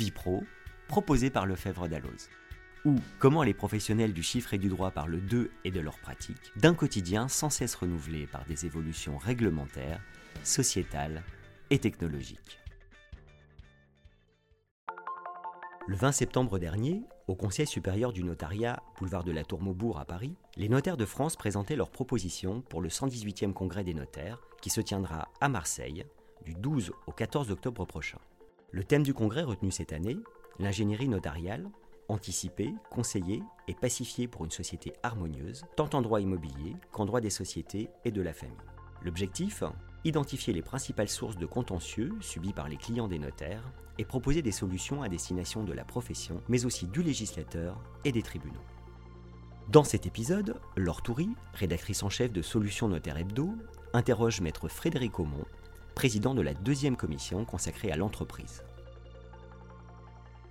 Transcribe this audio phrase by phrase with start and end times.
[0.00, 0.42] Vie Pro,
[0.88, 2.30] proposé par Lefebvre Dalloz.
[2.86, 6.52] Ou comment les professionnels du chiffre et du droit parlent d'eux et de leurs pratiques,
[6.56, 10.00] d'un quotidien sans cesse renouvelé par des évolutions réglementaires,
[10.42, 11.22] sociétales
[11.68, 12.60] et technologiques.
[15.86, 20.06] Le 20 septembre dernier, au Conseil supérieur du notariat, boulevard de la Tour Maubourg à
[20.06, 24.70] Paris, les notaires de France présentaient leurs propositions pour le 118e congrès des notaires qui
[24.70, 26.06] se tiendra à Marseille
[26.46, 28.16] du 12 au 14 octobre prochain.
[28.72, 30.18] Le thème du congrès retenu cette année,
[30.60, 31.68] l'ingénierie notariale,
[32.08, 37.30] anticiper, conseiller et pacifier pour une société harmonieuse, tant en droit immobilier qu'en droit des
[37.30, 38.56] sociétés et de la famille.
[39.02, 39.64] L'objectif
[40.04, 44.52] Identifier les principales sources de contentieux subis par les clients des notaires et proposer des
[44.52, 48.62] solutions à destination de la profession, mais aussi du législateur et des tribunaux.
[49.68, 53.54] Dans cet épisode, Laure Toury, rédactrice en chef de Solutions Notaires Hebdo,
[53.92, 55.44] interroge maître Frédéric Aumont,
[56.00, 58.62] président de la deuxième commission consacrée à l'entreprise.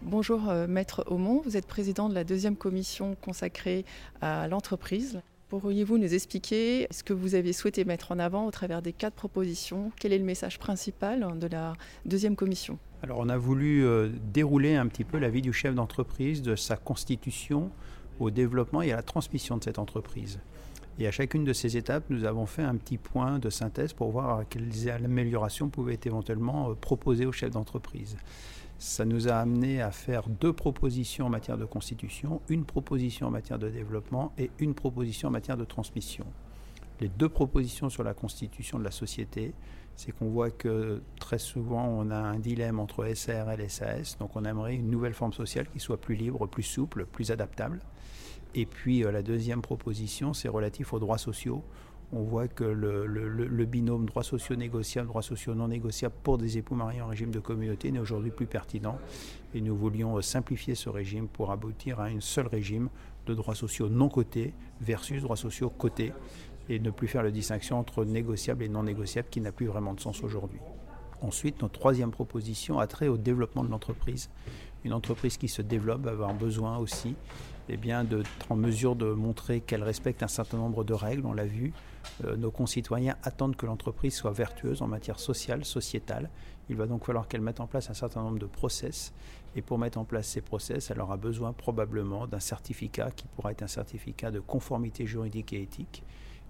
[0.00, 3.84] Bonjour euh, Maître Aumont, vous êtes président de la deuxième commission consacrée
[4.22, 5.20] à l'entreprise.
[5.50, 9.12] Pourriez-vous nous expliquer ce que vous avez souhaité mettre en avant au travers des quatre
[9.12, 9.92] propositions?
[10.00, 11.74] Quel est le message principal de la
[12.06, 12.78] deuxième commission?
[13.02, 16.56] Alors on a voulu euh, dérouler un petit peu la vie du chef d'entreprise, de
[16.56, 17.70] sa constitution
[18.18, 20.40] au développement et à la transmission de cette entreprise.
[20.98, 24.12] Et à chacune de ces étapes, nous avons fait un petit point de synthèse pour
[24.12, 28.16] voir quelles améliorations pouvaient être éventuellement euh, proposées au chef d'entreprise.
[28.78, 33.30] Ça nous a amené à faire deux propositions en matière de constitution, une proposition en
[33.30, 36.24] matière de développement et une proposition en matière de transmission.
[37.00, 39.52] Les deux propositions sur la constitution de la société,
[39.96, 44.36] c'est qu'on voit que très souvent on a un dilemme entre SARL et SAS, donc
[44.36, 47.80] on aimerait une nouvelle forme sociale qui soit plus libre, plus souple, plus adaptable.
[48.54, 51.64] Et puis euh, la deuxième proposition, c'est relatif aux droits sociaux
[52.14, 56.76] on voit que le, binôme droits sociaux négociables, droits sociaux non négociables pour des époux
[56.76, 58.98] mariés en régime de communauté n'est aujourd'hui plus pertinent.
[59.52, 62.88] Et nous voulions euh, simplifier ce régime pour aboutir à un seul régime
[63.26, 66.12] de droits sociaux non cotés versus droits sociaux cotés
[66.68, 69.94] et ne plus faire la distinction entre négociables et non négociables qui n'a plus vraiment
[69.94, 70.60] de sens aujourd'hui.
[71.20, 74.30] Ensuite, notre troisième proposition a trait au développement de l'entreprise.
[74.84, 77.16] Une entreprise qui se développe va avoir besoin aussi
[77.68, 81.32] eh bien, d'être en mesure de montrer qu'elle respecte un certain nombre de règles, on
[81.32, 81.72] l'a vu.
[82.24, 86.28] Euh, nos concitoyens attendent que l'entreprise soit vertueuse en matière sociale, sociétale.
[86.68, 89.14] Il va donc falloir qu'elle mette en place un certain nombre de process.
[89.56, 93.52] Et pour mettre en place ces process, elle aura besoin probablement d'un certificat qui pourra
[93.52, 96.02] être un certificat de conformité juridique et éthique,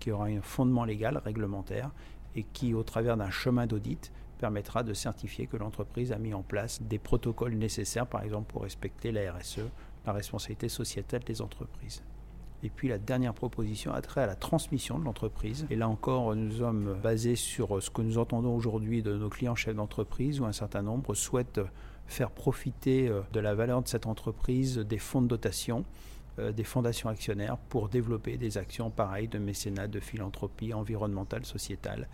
[0.00, 1.90] qui aura un fondement légal, réglementaire,
[2.34, 6.42] et qui, au travers d'un chemin d'audit, permettra de certifier que l'entreprise a mis en
[6.42, 9.60] place des protocoles nécessaires, par exemple pour respecter la RSE,
[10.06, 12.02] la responsabilité sociétale des entreprises.
[12.62, 15.66] Et puis la dernière proposition a trait à la transmission de l'entreprise.
[15.70, 19.54] Et là encore, nous sommes basés sur ce que nous entendons aujourd'hui de nos clients
[19.54, 21.60] chefs d'entreprise, où un certain nombre souhaitent
[22.06, 25.84] faire profiter euh, de la valeur de cette entreprise des fonds de dotation,
[26.38, 32.08] des fondations actionnaires, pour développer des actions pareilles de mécénat, de philanthropie environnementale, sociétale.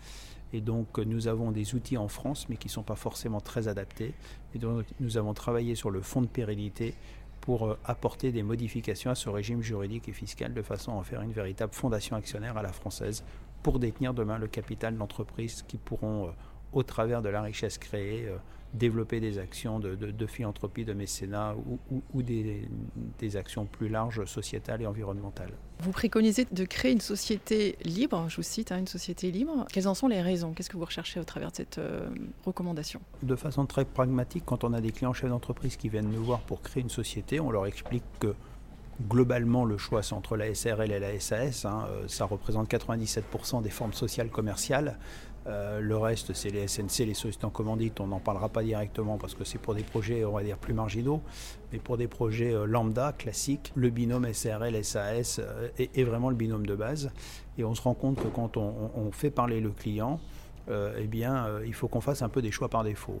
[0.53, 3.67] Et donc nous avons des outils en France, mais qui ne sont pas forcément très
[3.67, 4.13] adaptés.
[4.55, 6.93] Et donc nous avons travaillé sur le fonds de pérennité
[7.41, 11.03] pour euh, apporter des modifications à ce régime juridique et fiscal de façon à en
[11.03, 13.23] faire une véritable fondation actionnaire à la française
[13.63, 16.31] pour détenir demain le capital de l'entreprise qui pourront, euh,
[16.73, 18.37] au travers de la richesse créée, euh,
[18.73, 21.55] développer des actions de, philanthropie, de mécénat
[22.13, 25.51] ou, des, actions plus larges sociétales et environnementales.
[25.79, 29.65] Vous préconisez de créer une société libre, je vous cite, hein, une société libre.
[29.71, 30.53] Quelles en sont les raisons?
[30.53, 32.09] Qu'est-ce que vous recherchez au travers de cette euh,
[32.45, 32.99] recommandation?
[33.21, 36.39] De façon très pragmatique, quand on a des clients chefs d'entreprise qui viennent nous voir
[36.41, 38.33] pour créer une société, on leur explique que
[39.01, 41.65] globalement, le choix entre la SRL et la SAS.
[41.65, 44.97] Hein, euh, ça représente 97% des formes sociales commerciales.
[45.45, 47.99] Euh, le reste, c'est les SNC, les sociétés en commandite.
[48.01, 50.73] On n'en parlera pas directement parce que c'est pour des projets, on va dire, plus
[50.73, 51.21] marginaux.
[51.71, 55.41] Mais pour des projets euh, lambda, classiques, le binôme SRL-SAS
[55.77, 57.11] est, vraiment le binôme de base.
[57.57, 60.19] Et on se rend compte que quand on, fait parler le client,
[60.69, 63.19] eh bien, il faut qu'on fasse un peu des choix par défaut.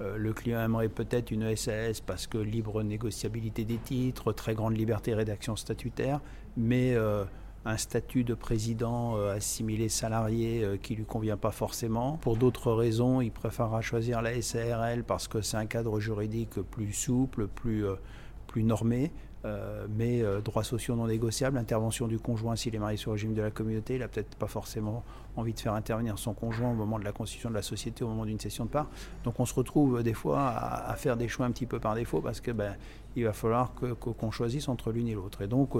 [0.00, 4.76] Euh, le client aimerait peut-être une SAS parce que libre négociabilité des titres, très grande
[4.76, 6.20] liberté rédaction statutaire,
[6.56, 7.24] mais euh,
[7.64, 12.18] un statut de président euh, assimilé salarié qui ne lui convient pas forcément.
[12.18, 16.92] Pour d'autres raisons, il préférera choisir la SARL parce que c'est un cadre juridique plus
[16.92, 17.84] souple, plus,
[18.46, 19.12] plus normé.
[19.46, 23.14] Euh, mais euh, droits sociaux non négociables, intervention du conjoint s'il est marié sur le
[23.14, 25.04] régime de la communauté, il n'a peut-être pas forcément
[25.36, 28.08] envie de faire intervenir son conjoint au moment de la constitution de la société, au
[28.08, 28.88] moment d'une session de part.
[29.22, 31.94] Donc on se retrouve euh, des fois à, faire des choix un petit peu par
[31.94, 32.74] défaut parce que ben,
[33.14, 35.42] il va falloir qu'on choisisse entre l'une et l'autre.
[35.42, 35.74] Et donc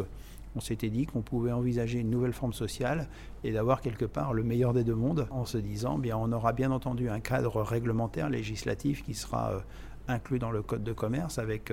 [0.54, 3.08] on s'était dit qu'on pouvait envisager une nouvelle forme sociale
[3.42, 6.52] et d'avoir quelque part le meilleur des deux mondes en se disant bien on aura
[6.52, 9.62] bien entendu un cadre réglementaire législatif qui sera
[10.08, 11.72] inclus dans le code de commerce avec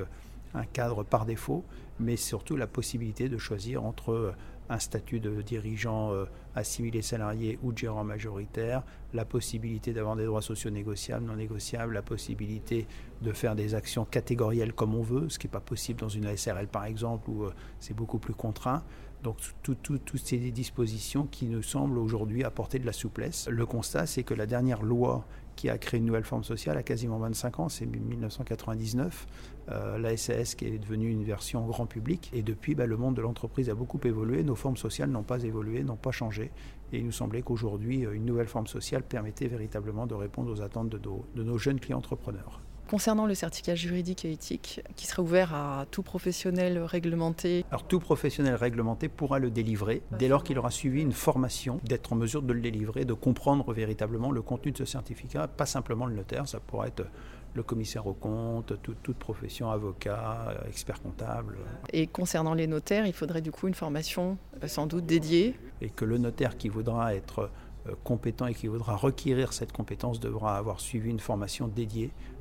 [0.53, 1.63] un cadre par défaut,
[1.99, 4.35] mais surtout la possibilité de choisir entre
[4.69, 8.83] un statut de dirigeant euh, assimilé salarié ou de gérant majoritaire,
[9.13, 12.87] la possibilité d'avoir des droits sociaux négociables, non négociables, la possibilité
[13.21, 16.25] de faire des actions catégorielles comme on veut, ce qui n'est pas possible dans une
[16.25, 18.83] ASRL par exemple où euh, c'est beaucoup plus contraint.
[19.23, 23.47] Donc toutes ces dispositions qui nous semblent aujourd'hui apporter de la souplesse.
[23.49, 25.25] Le constat, c'est que la dernière loi
[25.55, 29.27] qui a créé une nouvelle forme sociale a quasiment 25 ans, c'est 1999.
[29.69, 32.29] Euh, la SAS qui est devenue une version grand public.
[32.33, 34.43] Et depuis, bah, le monde de l'entreprise a beaucoup évolué.
[34.43, 36.51] Nos formes sociales n'ont pas évolué, n'ont pas changé.
[36.91, 40.61] Et il nous semblait qu'aujourd'hui, euh, une nouvelle forme sociale permettait véritablement de répondre aux
[40.61, 42.61] attentes de de nos jeunes clients entrepreneurs.
[42.89, 47.99] Concernant le certificat juridique et éthique, qui serait ouvert à tout professionnel réglementé Alors tout
[47.99, 52.41] professionnel réglementé pourra le délivrer dès lors qu'il aura suivi une formation, d'être en mesure
[52.41, 56.47] de le délivrer, de comprendre véritablement le contenu de ce certificat, pas simplement le notaire,
[56.47, 57.05] ça pourrait être
[57.53, 61.57] le commissaire aux comptes, toute profession, avocat, expert comptable.
[61.91, 65.55] Et concernant les notaires, il faudrait du coup une formation euh, sans doute dédiée.
[65.81, 67.51] Et que le notaire qui voudra être
[67.87, 72.32] euh, compétent et qui voudra requérir cette compétence devra avoir suivi une formation dédiée euh,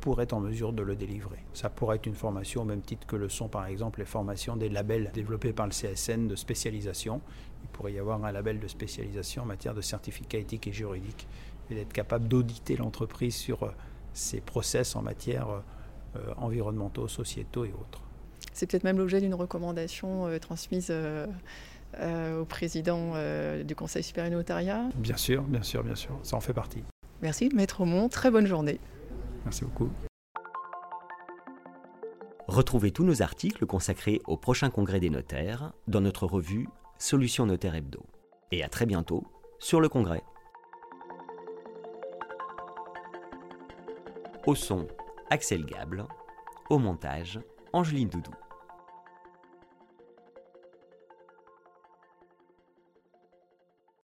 [0.00, 1.38] pour être en mesure de le délivrer.
[1.52, 4.56] Ça pourrait être une formation au même titre que le sont par exemple les formations
[4.56, 7.20] des labels développés par le CSN de spécialisation.
[7.62, 11.26] Il pourrait y avoir un label de spécialisation en matière de certificat éthique et juridique
[11.70, 13.70] et d'être capable d'auditer l'entreprise sur euh,
[14.14, 18.02] ses process en matière euh, environnementaux, sociétaux et autres.
[18.52, 23.12] C'est peut-être même l'objet d'une recommandation transmise au président
[23.62, 26.82] du Conseil supérieur notariat Bien sûr, bien sûr, bien sûr, ça en fait partie.
[27.22, 28.80] Merci, Maître Aumont, très bonne journée.
[29.44, 29.90] Merci beaucoup.
[32.46, 36.66] Retrouvez tous nos articles consacrés au prochain congrès des notaires dans notre revue
[36.98, 38.00] Solutions Notaire Hebdo.
[38.52, 39.24] Et à très bientôt
[39.58, 40.22] sur le congrès.
[44.46, 44.88] Au son,
[45.30, 46.06] Axel Gable.
[46.70, 47.38] Au montage,
[47.72, 48.32] Angeline Doudou.